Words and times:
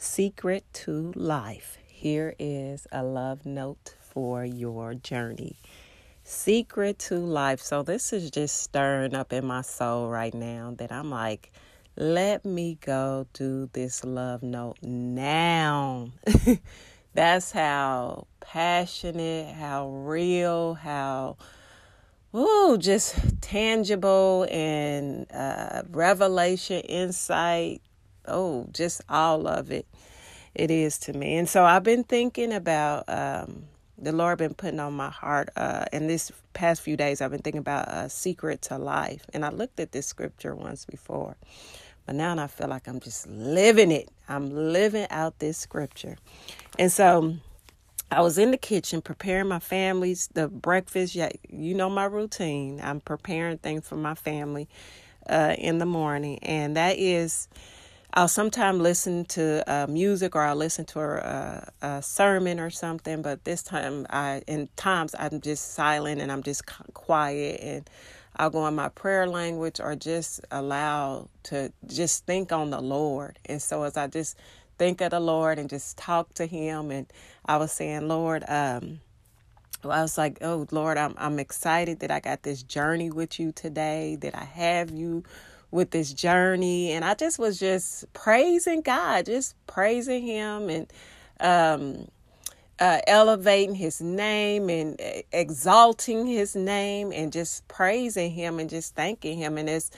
Secret 0.00 0.64
to 0.72 1.12
Life. 1.16 1.76
Here 1.88 2.32
is 2.38 2.86
a 2.92 3.02
love 3.02 3.44
note 3.44 3.96
for 3.98 4.44
your 4.44 4.94
journey. 4.94 5.56
Secret 6.22 7.00
to 7.00 7.16
Life. 7.16 7.60
So, 7.60 7.82
this 7.82 8.12
is 8.12 8.30
just 8.30 8.62
stirring 8.62 9.16
up 9.16 9.32
in 9.32 9.44
my 9.44 9.62
soul 9.62 10.08
right 10.08 10.32
now 10.32 10.72
that 10.78 10.92
I'm 10.92 11.10
like, 11.10 11.50
let 11.96 12.44
me 12.44 12.78
go 12.80 13.26
do 13.32 13.68
this 13.72 14.04
love 14.04 14.44
note 14.44 14.76
now. 14.82 16.10
That's 17.14 17.50
how 17.50 18.28
passionate, 18.38 19.52
how 19.52 19.90
real, 19.90 20.74
how 20.74 21.38
ooh, 22.32 22.78
just 22.78 23.16
tangible 23.40 24.46
and 24.48 25.26
uh, 25.32 25.82
revelation, 25.90 26.82
insight, 26.82 27.82
oh, 28.28 28.68
just 28.72 29.02
all 29.08 29.46
of 29.46 29.70
it. 29.70 29.86
It 30.54 30.70
is 30.70 30.98
to 31.00 31.12
me. 31.12 31.36
And 31.36 31.48
so 31.48 31.64
I've 31.64 31.84
been 31.84 32.04
thinking 32.04 32.52
about 32.52 33.04
um, 33.08 33.64
the 33.96 34.12
Lord 34.12 34.38
been 34.38 34.54
putting 34.54 34.80
on 34.80 34.94
my 34.94 35.10
heart. 35.10 35.50
Uh, 35.56 35.84
and 35.92 36.08
this 36.08 36.32
past 36.52 36.80
few 36.82 36.96
days, 36.96 37.20
I've 37.20 37.30
been 37.30 37.42
thinking 37.42 37.60
about 37.60 37.88
a 37.88 38.08
secret 38.08 38.62
to 38.62 38.78
life. 38.78 39.24
And 39.32 39.44
I 39.44 39.50
looked 39.50 39.80
at 39.80 39.92
this 39.92 40.06
scripture 40.06 40.54
once 40.54 40.84
before, 40.84 41.36
but 42.06 42.14
now 42.14 42.36
I 42.38 42.46
feel 42.46 42.68
like 42.68 42.88
I'm 42.88 43.00
just 43.00 43.28
living 43.28 43.92
it. 43.92 44.08
I'm 44.28 44.50
living 44.50 45.06
out 45.10 45.38
this 45.38 45.58
scripture. 45.58 46.16
And 46.78 46.90
so 46.90 47.36
I 48.10 48.22
was 48.22 48.38
in 48.38 48.52
the 48.52 48.56
kitchen 48.56 49.02
preparing 49.02 49.48
my 49.48 49.58
family's 49.58 50.28
the 50.28 50.48
breakfast. 50.48 51.14
Yeah, 51.14 51.30
you 51.48 51.74
know 51.74 51.90
my 51.90 52.04
routine. 52.04 52.80
I'm 52.82 53.00
preparing 53.00 53.58
things 53.58 53.86
for 53.86 53.96
my 53.96 54.14
family 54.14 54.68
uh, 55.28 55.54
in 55.58 55.78
the 55.78 55.86
morning, 55.86 56.38
and 56.38 56.76
that 56.76 56.98
is 56.98 57.48
I'll 58.14 58.28
sometimes 58.28 58.80
listen 58.80 59.26
to 59.26 59.62
uh, 59.70 59.86
music 59.86 60.34
or 60.34 60.42
I'll 60.42 60.56
listen 60.56 60.84
to 60.86 61.00
a, 61.00 61.68
a, 61.82 62.02
sermon 62.02 62.58
or 62.58 62.70
something. 62.70 63.22
But 63.22 63.44
this 63.44 63.62
time, 63.62 64.06
I 64.08 64.42
in 64.46 64.68
times 64.76 65.14
I'm 65.18 65.40
just 65.40 65.72
silent 65.72 66.20
and 66.20 66.32
I'm 66.32 66.42
just 66.42 66.64
quiet 66.94 67.60
and 67.62 67.90
I'll 68.36 68.50
go 68.50 68.66
in 68.66 68.74
my 68.74 68.88
prayer 68.88 69.26
language 69.26 69.78
or 69.78 69.94
just 69.94 70.40
allow 70.50 71.28
to 71.44 71.72
just 71.86 72.24
think 72.24 72.50
on 72.50 72.70
the 72.70 72.80
Lord. 72.80 73.38
And 73.44 73.60
so 73.60 73.82
as 73.82 73.96
I 73.96 74.06
just 74.06 74.38
think 74.78 75.00
of 75.00 75.10
the 75.10 75.20
Lord 75.20 75.58
and 75.58 75.68
just 75.68 75.98
talk 75.98 76.32
to 76.34 76.46
Him, 76.46 76.90
and 76.90 77.06
I 77.44 77.58
was 77.58 77.72
saying, 77.72 78.08
Lord, 78.08 78.44
um, 78.48 79.00
well, 79.84 79.98
I 79.98 80.02
was 80.02 80.16
like, 80.16 80.38
oh 80.40 80.66
Lord, 80.70 80.96
I'm 80.96 81.14
I'm 81.18 81.38
excited 81.38 82.00
that 82.00 82.10
I 82.10 82.20
got 82.20 82.42
this 82.42 82.62
journey 82.62 83.10
with 83.10 83.38
you 83.38 83.52
today, 83.52 84.16
that 84.20 84.34
I 84.34 84.44
have 84.44 84.90
you 84.90 85.24
with 85.70 85.90
this 85.90 86.12
journey 86.12 86.92
and 86.92 87.04
I 87.04 87.14
just 87.14 87.38
was 87.38 87.58
just 87.58 88.12
praising 88.14 88.82
God, 88.82 89.26
just 89.26 89.54
praising 89.66 90.26
him 90.26 90.70
and 90.70 90.92
um, 91.40 92.08
uh, 92.80 93.00
elevating 93.06 93.74
his 93.74 94.00
name 94.00 94.70
and 94.70 95.00
exalting 95.32 96.26
his 96.26 96.56
name 96.56 97.12
and 97.12 97.32
just 97.32 97.66
praising 97.68 98.30
him 98.32 98.58
and 98.58 98.70
just 98.70 98.94
thanking 98.94 99.38
him. 99.38 99.58
And 99.58 99.68
as 99.68 99.90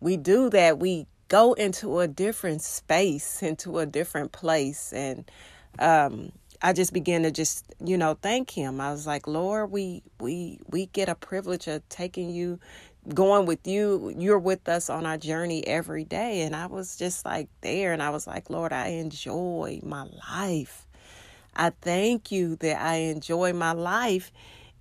we 0.00 0.16
do 0.16 0.50
that, 0.50 0.78
we 0.78 1.06
go 1.28 1.54
into 1.54 2.00
a 2.00 2.08
different 2.08 2.62
space, 2.62 3.42
into 3.42 3.78
a 3.78 3.86
different 3.86 4.32
place. 4.32 4.92
And 4.92 5.30
um, 5.78 6.32
I 6.62 6.72
just 6.72 6.92
began 6.92 7.22
to 7.24 7.30
just, 7.30 7.64
you 7.84 7.98
know, 7.98 8.16
thank 8.20 8.50
him. 8.50 8.80
I 8.80 8.92
was 8.92 9.06
like, 9.06 9.26
Lord, 9.26 9.70
we 9.70 10.02
we 10.20 10.60
we 10.68 10.86
get 10.86 11.08
a 11.08 11.14
privilege 11.14 11.68
of 11.68 11.88
taking 11.88 12.30
you 12.30 12.60
going 13.14 13.46
with 13.46 13.66
you 13.66 14.14
you're 14.18 14.38
with 14.38 14.68
us 14.68 14.90
on 14.90 15.06
our 15.06 15.16
journey 15.16 15.66
every 15.66 16.04
day. 16.04 16.42
And 16.42 16.54
i 16.54 16.66
was 16.66 16.96
just 16.96 17.24
like 17.24 17.48
there 17.60 17.92
and 17.92 18.02
i 18.02 18.10
was 18.10 18.26
like 18.26 18.50
lord 18.50 18.72
i 18.72 18.88
enjoy 18.88 19.80
my 19.82 20.06
life. 20.30 20.86
I 21.56 21.70
thank 21.70 22.30
you 22.30 22.56
that 22.56 22.80
i 22.80 22.96
enjoy 22.96 23.52
my 23.52 23.72
life. 23.72 24.30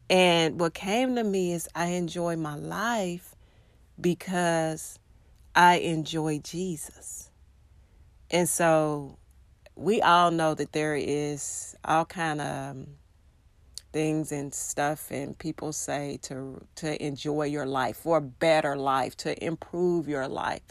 And 0.10 0.60
what 0.60 0.74
came 0.74 1.16
to 1.16 1.24
me 1.24 1.54
is 1.54 1.68
i 1.76 1.88
enjoy 1.88 2.36
my 2.36 2.56
life 2.56 3.36
because 4.00 5.00
i 5.56 5.78
enjoy 5.78 6.40
jesus. 6.40 7.32
And 8.30 8.50
so 8.50 9.18
we 9.76 10.02
all 10.02 10.32
know 10.32 10.54
that 10.56 10.72
there 10.72 10.96
is 10.96 11.76
all 11.86 12.06
kind 12.06 12.42
of 12.42 12.72
um, 12.72 12.88
things 13.94 14.32
and 14.32 14.54
stuff 14.54 15.12
and 15.12 15.38
people 15.38 15.74
say 15.74 16.20
to 16.24 16.62
to 16.76 17.06
enjoy 17.06 17.44
your 17.44 17.66
life 17.66 17.98
for 17.98 18.18
a 18.18 18.22
better 18.22 18.76
life 18.76 19.18
to 19.18 19.44
improve 19.44 20.08
your 20.08 20.28
life. 20.28 20.62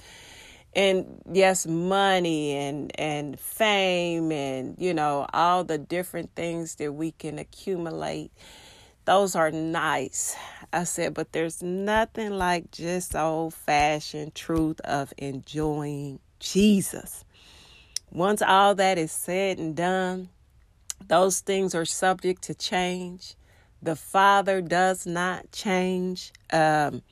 And 0.74 1.22
yes 1.32 1.66
money 1.66 2.52
and 2.52 2.92
and 3.00 3.40
fame 3.40 4.32
and 4.32 4.76
you 4.78 4.94
know 4.94 5.26
all 5.32 5.64
the 5.64 5.78
different 5.78 6.34
things 6.36 6.76
that 6.76 6.92
we 6.92 7.12
can 7.12 7.38
accumulate 7.38 8.30
those 9.06 9.34
are 9.34 9.50
nice 9.50 10.36
i 10.72 10.84
said 10.84 11.14
but 11.14 11.32
there's 11.32 11.62
nothing 11.62 12.32
like 12.32 12.70
just 12.72 13.16
old 13.16 13.54
fashioned 13.54 14.34
truth 14.34 14.80
of 14.82 15.14
enjoying 15.18 16.20
jesus. 16.38 17.24
Once 18.10 18.42
all 18.42 18.74
that 18.74 18.98
is 18.98 19.12
said 19.12 19.58
and 19.58 19.76
done 19.76 20.28
those 21.06 21.40
things 21.40 21.74
are 21.74 21.84
subject 21.84 22.42
to 22.42 22.54
change. 22.54 23.34
The 23.82 23.96
Father 23.96 24.60
does 24.60 25.06
not 25.06 25.52
change. 25.52 26.32
Um, 26.52 27.02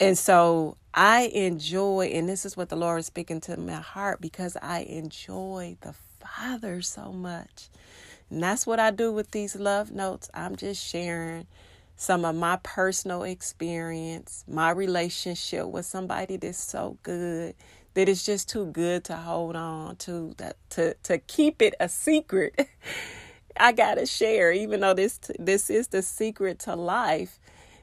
and 0.00 0.18
so 0.18 0.76
I 0.94 1.22
enjoy, 1.32 2.10
and 2.12 2.28
this 2.28 2.44
is 2.44 2.56
what 2.56 2.68
the 2.68 2.76
Lord 2.76 3.00
is 3.00 3.06
speaking 3.06 3.40
to 3.42 3.56
my 3.56 3.74
heart 3.74 4.20
because 4.20 4.56
I 4.60 4.80
enjoy 4.80 5.76
the 5.80 5.94
Father 6.20 6.82
so 6.82 7.12
much. 7.12 7.68
And 8.30 8.42
that's 8.42 8.66
what 8.66 8.80
I 8.80 8.90
do 8.90 9.12
with 9.12 9.30
these 9.30 9.56
love 9.56 9.90
notes. 9.92 10.30
I'm 10.34 10.56
just 10.56 10.84
sharing 10.84 11.46
some 11.96 12.24
of 12.24 12.34
my 12.34 12.58
personal 12.62 13.22
experience, 13.22 14.44
my 14.48 14.70
relationship 14.70 15.66
with 15.66 15.86
somebody 15.86 16.36
that's 16.36 16.62
so 16.62 16.98
good 17.02 17.54
that 17.94 18.08
it's 18.08 18.24
just 18.24 18.48
too 18.48 18.66
good 18.66 19.04
to 19.04 19.16
hold 19.16 19.56
on 19.56 19.96
to 19.96 20.34
that 20.38 20.56
to 20.70 20.94
to 21.04 21.18
keep 21.18 21.62
it 21.62 21.74
a 21.80 21.88
secret. 21.88 22.68
I 23.56 23.72
gotta 23.72 24.06
share, 24.06 24.52
even 24.52 24.80
though 24.80 24.94
this 24.94 25.20
this 25.38 25.70
is 25.70 25.88
the 25.88 26.02
secret 26.02 26.58
to 26.60 26.74
life. 26.74 27.38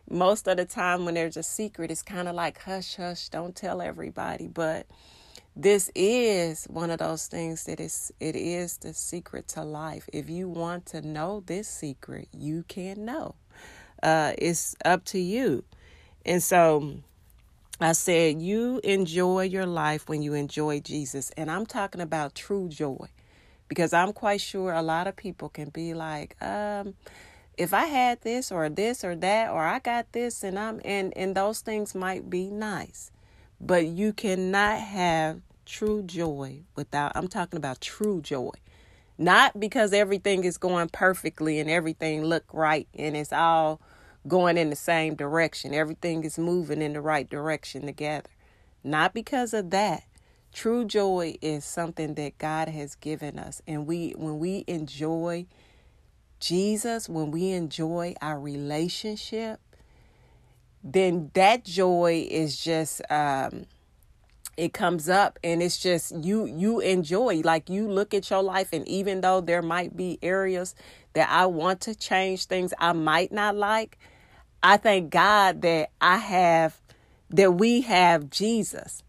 Most 0.09 0.47
of 0.47 0.57
the 0.57 0.65
time, 0.65 1.05
when 1.05 1.13
there's 1.13 1.37
a 1.37 1.43
secret, 1.43 1.91
it's 1.91 2.01
kind 2.01 2.27
of 2.27 2.33
like 2.33 2.59
hush, 2.59 2.95
hush, 2.95 3.29
don't 3.29 3.55
tell 3.55 3.79
everybody. 3.79 4.47
But 4.47 4.87
this 5.55 5.91
is 5.93 6.65
one 6.65 6.89
of 6.89 6.99
those 6.99 7.27
things 7.27 7.65
that 7.65 7.79
is 7.79 8.11
it 8.19 8.35
is 8.35 8.77
the 8.77 8.93
secret 8.93 9.47
to 9.49 9.63
life. 9.63 10.09
If 10.11 10.29
you 10.29 10.49
want 10.49 10.87
to 10.87 11.01
know 11.01 11.43
this 11.45 11.67
secret, 11.67 12.29
you 12.31 12.63
can 12.67 13.05
know. 13.05 13.35
Uh, 14.01 14.33
it's 14.37 14.75
up 14.85 15.03
to 15.05 15.19
you. 15.19 15.63
And 16.25 16.41
so 16.41 17.01
I 17.81 17.93
said, 17.93 18.41
you 18.41 18.81
enjoy 18.83 19.43
your 19.43 19.65
life 19.65 20.09
when 20.09 20.21
you 20.21 20.33
enjoy 20.33 20.81
Jesus. 20.81 21.31
And 21.37 21.49
I'm 21.49 21.65
talking 21.65 22.01
about 22.01 22.35
true 22.35 22.67
joy. 22.67 23.07
Because 23.69 23.93
I'm 23.93 24.13
quite 24.13 24.41
sure 24.41 24.73
a 24.73 24.81
lot 24.81 25.07
of 25.07 25.15
people 25.15 25.47
can 25.49 25.69
be 25.69 25.93
like, 25.93 26.35
um, 26.43 26.95
if 27.57 27.73
I 27.73 27.85
had 27.85 28.21
this 28.21 28.51
or 28.51 28.67
this 28.67 29.03
or 29.03 29.15
that, 29.17 29.51
or 29.51 29.63
I 29.63 29.79
got 29.79 30.11
this 30.11 30.43
and 30.43 30.57
I'm, 30.59 30.81
and, 30.83 31.15
and 31.15 31.35
those 31.35 31.61
things 31.61 31.95
might 31.95 32.29
be 32.29 32.49
nice. 32.49 33.11
But 33.61 33.85
you 33.85 34.11
cannot 34.13 34.79
have 34.79 35.41
true 35.65 36.03
joy 36.03 36.61
without, 36.75 37.11
I'm 37.15 37.27
talking 37.27 37.57
about 37.57 37.79
true 37.79 38.21
joy. 38.21 38.51
Not 39.17 39.59
because 39.59 39.93
everything 39.93 40.43
is 40.45 40.57
going 40.57 40.89
perfectly 40.89 41.59
and 41.59 41.69
everything 41.69 42.23
look 42.23 42.45
right 42.53 42.87
and 42.97 43.15
it's 43.15 43.33
all 43.33 43.81
going 44.27 44.57
in 44.57 44.69
the 44.69 44.75
same 44.75 45.15
direction. 45.15 45.73
Everything 45.73 46.23
is 46.23 46.37
moving 46.37 46.81
in 46.81 46.93
the 46.93 47.01
right 47.01 47.29
direction 47.29 47.85
together. 47.85 48.29
Not 48.83 49.13
because 49.13 49.53
of 49.53 49.69
that. 49.71 50.03
True 50.53 50.85
joy 50.85 51.35
is 51.41 51.63
something 51.63 52.15
that 52.15 52.37
God 52.37 52.69
has 52.69 52.95
given 52.95 53.37
us. 53.37 53.61
And 53.67 53.85
we 53.85 54.11
when 54.17 54.39
we 54.39 54.63
enjoy 54.67 55.45
Jesus, 56.39 57.07
when 57.07 57.31
we 57.31 57.49
enjoy 57.51 58.15
our 58.21 58.39
relationship, 58.39 59.59
then 60.83 61.29
that 61.33 61.65
joy 61.65 62.27
is 62.29 62.57
just 62.57 63.01
um 63.11 63.65
it 64.59 64.73
comes 64.73 65.07
up 65.07 65.39
and 65.41 65.63
it's 65.63 65.77
just 65.77 66.13
you 66.23 66.45
you 66.45 66.81
enjoy 66.81 67.41
like 67.45 67.69
you 67.69 67.87
look 67.87 68.13
at 68.13 68.29
your 68.29 68.43
life 68.43 68.73
and 68.73 68.85
even 68.89 69.21
though 69.21 69.39
there 69.39 69.61
might 69.61 69.95
be 69.95 70.19
areas 70.21 70.75
that 71.13 71.29
I 71.29 71.45
want 71.45 71.79
to 71.81 71.95
change 71.95 72.45
things 72.45 72.73
I 72.77 72.91
might 72.91 73.31
not 73.31 73.55
like 73.55 73.97
I 74.61 74.75
thank 74.75 75.11
God 75.11 75.61
that 75.61 75.91
I 76.01 76.17
have 76.17 76.81
that 77.29 77.53
we 77.53 77.81
have 77.81 78.29
Jesus. 78.29 79.01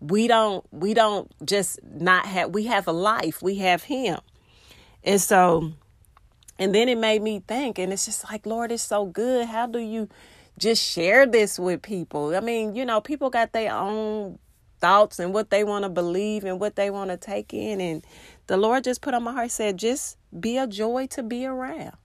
We 0.00 0.28
don't 0.28 0.66
we 0.70 0.92
don't 0.92 1.30
just 1.46 1.80
not 1.82 2.26
have 2.26 2.50
we 2.50 2.64
have 2.64 2.86
a 2.86 2.92
life. 2.92 3.40
We 3.40 3.56
have 3.56 3.84
him. 3.84 4.18
And 5.02 5.20
so 5.20 5.72
and 6.58 6.74
then 6.74 6.90
it 6.90 6.98
made 6.98 7.22
me 7.22 7.42
think 7.48 7.78
and 7.78 7.94
it's 7.94 8.04
just 8.04 8.24
like 8.30 8.44
Lord 8.44 8.70
it's 8.70 8.82
so 8.82 9.06
good. 9.06 9.46
How 9.46 9.66
do 9.66 9.78
you 9.78 10.10
just 10.58 10.82
share 10.84 11.24
this 11.24 11.58
with 11.58 11.80
people? 11.80 12.36
I 12.36 12.40
mean, 12.40 12.74
you 12.74 12.84
know, 12.84 13.00
people 13.00 13.30
got 13.30 13.52
their 13.52 13.72
own 13.72 14.38
thoughts 14.82 15.18
and 15.18 15.32
what 15.32 15.48
they 15.48 15.64
want 15.64 15.84
to 15.84 15.88
believe 15.88 16.44
and 16.44 16.60
what 16.60 16.76
they 16.76 16.90
want 16.90 17.10
to 17.10 17.16
take 17.16 17.54
in. 17.54 17.80
And 17.80 18.04
the 18.48 18.58
Lord 18.58 18.84
just 18.84 19.00
put 19.00 19.14
on 19.14 19.22
my 19.22 19.32
heart, 19.32 19.50
said, 19.52 19.78
just 19.78 20.18
be 20.38 20.58
a 20.58 20.66
joy 20.66 21.06
to 21.08 21.22
be 21.22 21.46
around. 21.46 21.96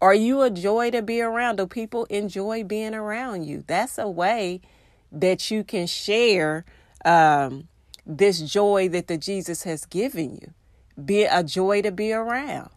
Are 0.00 0.14
you 0.14 0.42
a 0.42 0.50
joy 0.50 0.92
to 0.92 1.02
be 1.02 1.20
around? 1.20 1.56
Do 1.56 1.66
people 1.66 2.04
enjoy 2.04 2.62
being 2.62 2.94
around 2.94 3.44
you? 3.44 3.64
That's 3.66 3.98
a 3.98 4.08
way 4.08 4.60
that 5.10 5.50
you 5.50 5.64
can 5.64 5.88
share 5.88 6.64
um, 7.04 7.66
this 8.06 8.40
joy 8.40 8.88
that 8.90 9.08
the 9.08 9.18
Jesus 9.18 9.64
has 9.64 9.84
given 9.86 10.34
you. 10.34 10.52
Be 11.04 11.24
a 11.24 11.42
joy 11.42 11.82
to 11.82 11.90
be 11.90 12.12
around. 12.12 12.70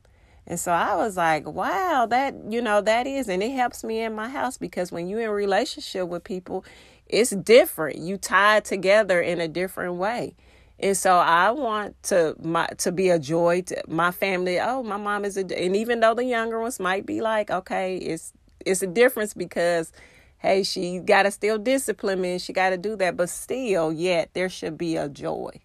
And 0.51 0.59
so 0.59 0.74
I 0.74 0.98
was 0.98 1.15
like, 1.15 1.48
wow, 1.48 2.07
that, 2.09 2.36
you 2.50 2.62
know, 2.62 2.81
that 2.81 3.07
is. 3.07 3.30
And 3.30 3.42
it 3.42 3.51
helps 3.51 3.86
me 3.86 4.01
in 4.01 4.13
my 4.13 4.27
house 4.27 4.57
because 4.57 4.92
when 4.92 5.07
you're 5.07 5.21
in 5.21 5.30
relationship 5.30 6.09
with 6.09 6.25
people, 6.25 6.65
it's 7.06 7.30
different. 7.30 8.00
You 8.00 8.18
tied 8.18 8.65
together 8.65 9.21
in 9.21 9.39
a 9.39 9.48
different 9.48 9.95
way. 9.95 10.36
And 10.77 10.98
so 10.98 11.15
I 11.15 11.51
want 11.51 12.03
to 12.03 12.36
my 12.44 12.68
to 12.80 12.92
be 12.92 13.07
a 13.07 13.18
joy 13.18 13.62
to 13.68 13.81
my 13.88 14.12
family. 14.12 14.59
Oh, 14.59 14.83
my 14.83 14.98
mom 14.98 15.24
is 15.24 15.38
a 15.38 15.45
and 15.57 15.74
even 15.74 16.01
though 16.01 16.15
the 16.15 16.25
younger 16.25 16.59
ones 16.59 16.81
might 16.81 17.06
be 17.06 17.21
like, 17.21 17.50
okay, 17.50 17.95
it's 17.95 18.33
it's 18.65 18.81
a 18.81 18.88
difference 18.88 19.33
because 19.33 19.94
hey, 20.39 20.63
she 20.63 21.00
got 21.00 21.24
to 21.24 21.31
still 21.31 21.59
discipline 21.59 22.19
me 22.19 22.33
and 22.33 22.42
she 22.42 22.51
got 22.51 22.71
to 22.71 22.77
do 22.77 22.97
that, 22.97 23.15
but 23.15 23.30
still, 23.30 23.94
yet 23.94 24.31
there 24.33 24.50
should 24.50 24.77
be 24.77 24.97
a 24.97 25.07
joy. 25.07 25.62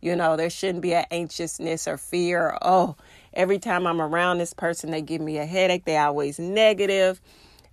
You 0.00 0.16
know, 0.16 0.36
there 0.36 0.48
shouldn't 0.48 0.80
be 0.80 0.94
an 0.94 1.04
anxiousness 1.10 1.86
or 1.86 1.98
fear. 1.98 2.46
Or, 2.46 2.58
oh, 2.62 2.96
every 3.32 3.58
time 3.58 3.86
I'm 3.86 4.00
around 4.00 4.38
this 4.38 4.54
person, 4.54 4.90
they 4.90 5.02
give 5.02 5.20
me 5.20 5.38
a 5.38 5.46
headache. 5.46 5.84
They 5.84 5.96
always 5.96 6.38
negative. 6.38 7.20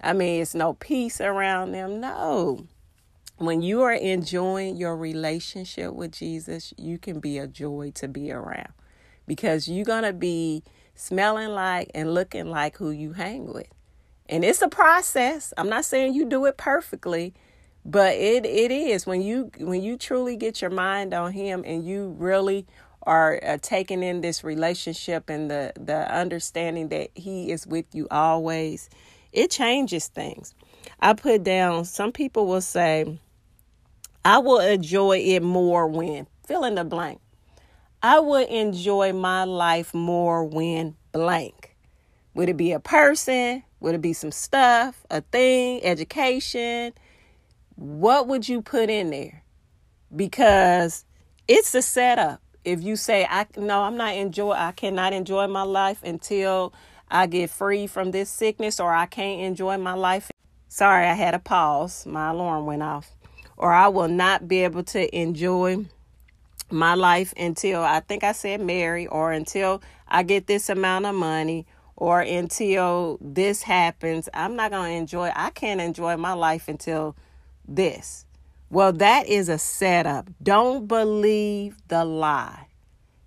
I 0.01 0.13
mean, 0.13 0.41
it's 0.41 0.55
no 0.55 0.73
peace 0.73 1.19
around 1.19 1.71
them. 1.71 1.99
No. 1.99 2.65
When 3.37 3.61
you 3.61 3.83
are 3.83 3.93
enjoying 3.93 4.77
your 4.77 4.95
relationship 4.95 5.93
with 5.93 6.11
Jesus, 6.11 6.73
you 6.77 6.97
can 6.97 7.19
be 7.19 7.37
a 7.37 7.47
joy 7.47 7.91
to 7.95 8.07
be 8.07 8.31
around 8.31 8.73
because 9.27 9.67
you're 9.67 9.85
going 9.85 10.03
to 10.03 10.13
be 10.13 10.63
smelling 10.95 11.49
like 11.49 11.91
and 11.93 12.13
looking 12.13 12.47
like 12.47 12.77
who 12.77 12.89
you 12.89 13.13
hang 13.13 13.53
with. 13.53 13.67
And 14.27 14.43
it's 14.43 14.61
a 14.61 14.67
process. 14.67 15.53
I'm 15.57 15.69
not 15.69 15.85
saying 15.85 16.13
you 16.13 16.25
do 16.25 16.45
it 16.45 16.57
perfectly, 16.57 17.33
but 17.85 18.15
it 18.15 18.45
it 18.45 18.71
is 18.71 19.05
when 19.05 19.21
you 19.21 19.51
when 19.59 19.81
you 19.81 19.97
truly 19.97 20.35
get 20.35 20.61
your 20.61 20.71
mind 20.71 21.13
on 21.13 21.31
him 21.31 21.63
and 21.65 21.85
you 21.85 22.15
really 22.17 22.65
are 23.07 23.39
uh, 23.41 23.57
taking 23.61 24.03
in 24.03 24.19
this 24.21 24.43
relationship 24.43 25.29
and 25.29 25.49
the 25.49 25.71
the 25.79 26.13
understanding 26.13 26.89
that 26.89 27.09
he 27.15 27.51
is 27.51 27.65
with 27.65 27.85
you 27.93 28.07
always 28.11 28.89
it 29.31 29.49
changes 29.49 30.07
things. 30.07 30.53
I 30.99 31.13
put 31.13 31.43
down 31.43 31.85
some 31.85 32.11
people 32.11 32.45
will 32.47 32.61
say 32.61 33.19
i 34.25 34.39
will 34.39 34.59
enjoy 34.59 35.19
it 35.19 35.41
more 35.41 35.87
when 35.87 36.27
fill 36.45 36.65
in 36.65 36.75
the 36.75 36.83
blank. 36.83 37.21
I 38.03 38.19
would 38.19 38.49
enjoy 38.49 39.13
my 39.13 39.45
life 39.45 39.93
more 39.93 40.43
when 40.43 40.95
blank. 41.11 41.75
Would 42.35 42.49
it 42.49 42.57
be 42.57 42.73
a 42.73 42.79
person? 42.79 43.63
Would 43.79 43.95
it 43.95 44.01
be 44.01 44.13
some 44.13 44.31
stuff? 44.31 45.05
A 45.09 45.21
thing? 45.21 45.83
Education? 45.83 46.93
What 47.75 48.27
would 48.27 48.47
you 48.47 48.61
put 48.61 48.89
in 48.89 49.09
there? 49.09 49.43
Because 50.15 51.05
it's 51.47 51.73
a 51.73 51.81
setup 51.81 52.41
if 52.67 52.83
you 52.83 52.97
say 52.97 53.25
I 53.29 53.47
no, 53.55 53.83
I'm 53.83 53.95
not 53.95 54.15
enjoy 54.15 54.51
I 54.51 54.73
cannot 54.73 55.13
enjoy 55.13 55.47
my 55.47 55.63
life 55.63 56.03
until 56.03 56.73
I 57.09 57.25
get 57.25 57.49
free 57.49 57.87
from 57.87 58.11
this 58.11 58.29
sickness 58.29 58.81
or 58.81 58.93
I 58.93 59.05
can't 59.05 59.41
enjoy 59.41 59.77
my 59.77 59.93
life. 59.93 60.29
Sorry, 60.67 61.07
I 61.07 61.13
had 61.13 61.33
a 61.33 61.39
pause. 61.39 62.05
My 62.05 62.31
alarm 62.31 62.65
went 62.65 62.83
off. 62.83 63.11
Or 63.55 63.71
I 63.71 63.87
will 63.87 64.09
not 64.09 64.49
be 64.49 64.65
able 64.65 64.83
to 64.83 65.17
enjoy 65.17 65.85
my 66.69 66.93
life 66.95 67.33
until 67.37 67.83
I 67.83 68.01
think 68.01 68.25
I 68.25 68.33
said 68.33 68.59
marry 68.59 69.07
or 69.07 69.31
until 69.31 69.81
I 70.05 70.23
get 70.23 70.47
this 70.47 70.67
amount 70.67 71.05
of 71.05 71.15
money 71.15 71.65
or 71.95 72.19
until 72.19 73.17
this 73.21 73.61
happens. 73.61 74.27
I'm 74.33 74.57
not 74.57 74.71
going 74.71 74.91
to 74.91 74.97
enjoy 74.97 75.31
I 75.33 75.51
can't 75.51 75.79
enjoy 75.79 76.17
my 76.17 76.33
life 76.33 76.67
until 76.67 77.15
this. 77.65 78.26
Well, 78.69 78.91
that 78.93 79.27
is 79.27 79.47
a 79.47 79.57
setup. 79.57 80.29
Don't 80.43 80.87
believe 80.87 81.77
the 81.87 82.03
lie. 82.03 82.67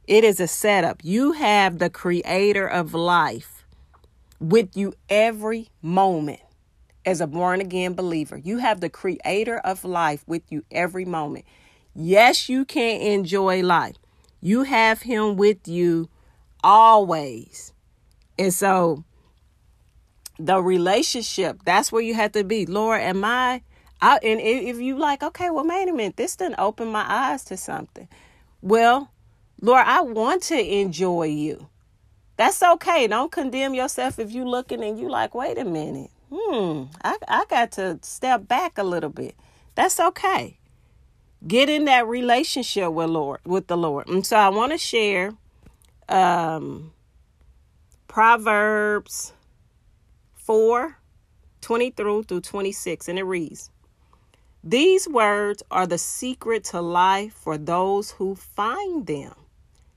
It 0.06 0.24
is 0.24 0.40
a 0.40 0.48
setup. 0.48 1.00
You 1.02 1.32
have 1.32 1.78
the 1.78 1.88
creator 1.88 2.66
of 2.66 2.92
life 2.94 3.64
with 4.38 4.76
you 4.76 4.92
every 5.08 5.68
moment 5.80 6.40
as 7.06 7.20
a 7.20 7.26
born 7.26 7.60
again 7.60 7.94
believer. 7.94 8.36
You 8.36 8.58
have 8.58 8.80
the 8.80 8.90
creator 8.90 9.58
of 9.58 9.84
life 9.84 10.24
with 10.26 10.42
you 10.50 10.64
every 10.70 11.04
moment. 11.04 11.44
Yes, 11.94 12.48
you 12.48 12.64
can 12.64 13.00
enjoy 13.00 13.62
life. 13.62 13.96
You 14.40 14.64
have 14.64 15.02
him 15.02 15.36
with 15.36 15.66
you 15.66 16.08
always. 16.62 17.72
And 18.38 18.52
so 18.52 19.04
the 20.38 20.62
relationship, 20.62 21.62
that's 21.64 21.92
where 21.92 22.02
you 22.02 22.14
have 22.14 22.32
to 22.32 22.44
be. 22.44 22.66
Lord, 22.66 23.00
am 23.00 23.24
I 23.24 23.62
I, 24.02 24.18
and 24.22 24.40
if 24.40 24.78
you 24.78 24.98
like, 24.98 25.22
okay, 25.22 25.50
well, 25.50 25.66
wait 25.66 25.88
a 25.88 25.92
minute, 25.92 26.16
this 26.16 26.36
didn't 26.36 26.58
open 26.58 26.88
my 26.88 27.04
eyes 27.06 27.44
to 27.44 27.56
something. 27.56 28.08
Well, 28.62 29.10
Lord, 29.60 29.84
I 29.86 30.00
want 30.00 30.42
to 30.44 30.58
enjoy 30.58 31.24
you. 31.24 31.68
That's 32.36 32.62
okay. 32.62 33.06
Don't 33.06 33.30
condemn 33.30 33.74
yourself 33.74 34.18
if 34.18 34.30
you're 34.30 34.46
looking 34.46 34.82
and 34.82 34.98
you 34.98 35.10
like, 35.10 35.34
wait 35.34 35.58
a 35.58 35.64
minute. 35.64 36.10
Hmm, 36.32 36.84
I, 37.04 37.16
I 37.28 37.44
got 37.50 37.72
to 37.72 37.98
step 38.02 38.48
back 38.48 38.78
a 38.78 38.84
little 38.84 39.10
bit. 39.10 39.34
That's 39.74 40.00
okay. 40.00 40.56
Get 41.46 41.68
in 41.68 41.84
that 41.86 42.06
relationship 42.06 42.92
with 42.92 43.10
Lord 43.10 43.40
with 43.44 43.66
the 43.66 43.76
Lord. 43.76 44.08
And 44.08 44.26
so 44.26 44.36
I 44.36 44.48
want 44.48 44.72
to 44.72 44.78
share 44.78 45.32
um 46.08 46.92
Proverbs 48.08 49.32
4, 50.34 50.96
20 51.60 51.90
through 51.90 52.22
through 52.24 52.40
26, 52.40 53.08
and 53.08 53.18
it 53.18 53.22
reads. 53.22 53.70
These 54.62 55.08
words 55.08 55.62
are 55.70 55.86
the 55.86 55.96
secret 55.96 56.64
to 56.64 56.82
life 56.82 57.32
for 57.32 57.56
those 57.56 58.10
who 58.10 58.34
find 58.34 59.06
them. 59.06 59.32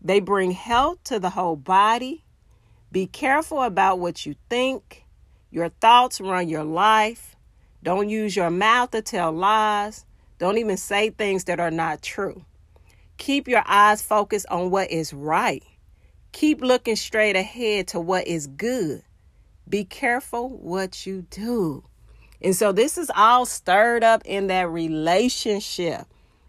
They 0.01 0.21
bring 0.21 0.51
health 0.51 1.03
to 1.05 1.19
the 1.19 1.31
whole 1.31 1.57
body. 1.57 2.23
Be 2.89 3.05
careful 3.05 3.61
about 3.61 3.99
what 3.99 4.25
you 4.25 4.35
think. 4.49 5.03
Your 5.51 5.67
thoughts 5.67 6.21
run 6.21 6.47
your 6.47 6.63
life. 6.63 7.35
Don't 7.83 8.07
use 8.07 8.37
your 8.37 8.49
mouth 8.49 8.91
to 8.91 9.01
tell 9.01 9.33
lies. 9.33 10.05
Don't 10.39 10.57
even 10.57 10.77
say 10.77 11.09
things 11.09 11.43
that 11.45 11.59
are 11.59 11.71
not 11.71 12.01
true. 12.01 12.45
Keep 13.17 13.49
your 13.49 13.63
eyes 13.65 14.01
focused 14.01 14.45
on 14.49 14.69
what 14.69 14.89
is 14.89 15.13
right. 15.13 15.63
Keep 16.31 16.61
looking 16.61 16.95
straight 16.95 17.35
ahead 17.35 17.89
to 17.89 17.99
what 17.99 18.27
is 18.27 18.47
good. 18.47 19.03
Be 19.67 19.83
careful 19.83 20.49
what 20.49 21.05
you 21.05 21.23
do. 21.29 21.83
And 22.43 22.55
so 22.55 22.71
this 22.71 22.97
is 22.97 23.09
all 23.15 23.45
stirred 23.45 24.03
up 24.03 24.21
in 24.25 24.47
that 24.47 24.69
relationship. 24.69 26.05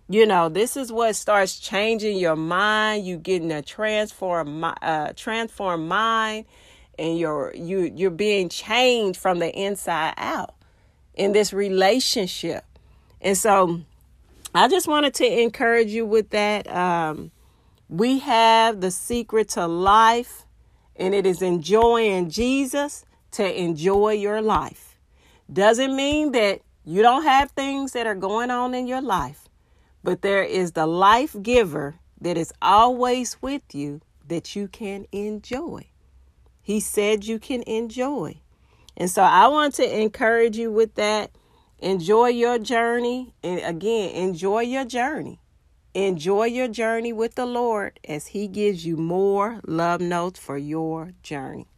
You 0.09 0.27
know, 0.27 0.49
this 0.49 0.77
is 0.77 0.93
what 0.93 1.17
starts 1.17 1.59
changing 1.59 2.19
your 2.19 2.37
mind. 2.37 3.07
You 3.07 3.17
getting 3.17 3.53
a 3.53 3.63
transform 3.63 4.65
uh 4.65 5.13
transform 5.17 5.89
mind 5.89 6.47
and 6.99 7.19
you're 7.19 7.53
you 7.55 7.93
you're 7.95 8.11
being 8.11 8.49
changed 8.49 9.19
from 9.19 9.39
the 9.39 9.51
inside 9.51 10.15
out 10.17 10.55
in 11.15 11.33
this 11.33 11.53
relationship. 11.53 12.65
And 13.21 13.39
so 13.39 13.81
I 14.55 14.69
just 14.69 14.87
wanted 14.87 15.15
to 15.15 15.43
encourage 15.43 15.89
you 15.89 16.05
with 16.05 16.31
that. 16.31 16.69
Um, 16.69 17.31
we 17.89 18.19
have 18.21 18.81
the 18.81 18.91
secret 18.91 19.51
to 19.51 19.67
life, 19.67 20.45
and 20.97 21.15
it 21.15 21.27
is 21.27 21.43
enjoying 21.43 22.31
Jesus 22.31 23.05
to 23.33 23.61
enjoy 23.61 24.13
your 24.13 24.43
life. 24.43 24.94
Doesn't 25.53 25.95
mean 25.95 26.33
that 26.33 26.61
you 26.85 27.03
don't 27.03 27.25
have 27.25 27.51
things 27.51 27.93
that 27.93 28.07
are 28.07 28.15
going 28.15 28.51
on 28.51 28.75
in 28.75 28.87
your 28.87 29.03
life, 29.03 29.49
but 30.03 30.23
there 30.23 30.43
is 30.43 30.73
the 30.73 30.87
life 30.87 31.37
giver 31.43 31.97
that 32.21 32.37
is 32.37 32.53
always 32.63 33.41
with 33.43 33.63
you 33.75 34.01
that 34.27 34.57
you 34.57 34.69
can 34.69 35.07
enjoy. 35.13 35.87
He 36.63 36.81
said 36.81 37.27
you 37.27 37.39
can 37.39 37.63
enjoy. 37.63 38.41
And 38.97 39.11
so 39.11 39.23
I 39.23 39.49
want 39.49 39.75
to 39.75 40.01
encourage 40.01 40.57
you 40.57 40.73
with 40.73 40.95
that. 40.95 41.31
Enjoy 41.79 42.29
your 42.29 42.59
journey. 42.59 43.35
And 43.43 43.61
again, 43.61 44.11
enjoy 44.11 44.63
your 44.63 44.85
journey. 44.85 45.41
Enjoy 45.93 46.45
your 46.45 46.69
journey 46.69 47.13
with 47.13 47.35
the 47.35 47.47
Lord 47.47 48.01
as 48.09 48.29
He 48.29 48.49
gives 48.49 48.87
you 48.87 48.97
more 48.97 49.61
love 49.67 50.01
notes 50.01 50.41
for 50.41 50.57
your 50.57 51.13
journey. 51.23 51.69